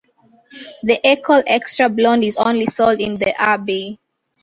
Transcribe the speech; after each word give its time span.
The 0.81 0.97
Achel 0.97 1.43
Extra 1.45 1.87
Blond 1.87 2.23
is 2.23 2.37
only 2.37 2.65
sold 2.65 2.99
in 2.99 3.19
the 3.19 3.39
abbey. 3.39 3.99